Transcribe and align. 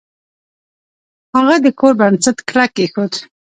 هغه 1.35 1.55
د 1.65 1.67
کور 1.79 1.93
بنسټ 1.99 2.37
کلک 2.49 2.71
کیښود. 2.77 3.13